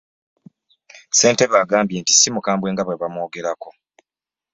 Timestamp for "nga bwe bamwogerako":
2.71-3.69